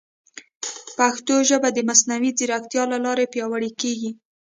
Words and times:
پښتو 0.97 1.35
ژبه 1.49 1.69
د 1.73 1.79
مصنوعي 1.89 2.31
ځیرکتیا 2.39 2.83
له 2.91 2.97
لارې 3.05 3.31
پیاوړې 3.33 3.71
کیږي. 3.81 4.11